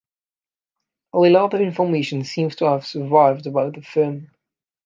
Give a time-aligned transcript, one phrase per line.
[1.13, 4.31] Little other information seems to have survived about the firm.